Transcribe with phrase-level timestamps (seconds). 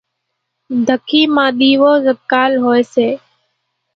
[0.85, 3.07] ڌکي مان ۮيوو زڳول ھوئي سي۔